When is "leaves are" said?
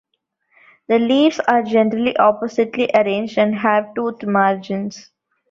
0.97-1.61